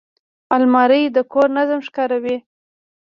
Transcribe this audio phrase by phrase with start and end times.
[0.55, 2.37] الماري د کور نظم ښکاروي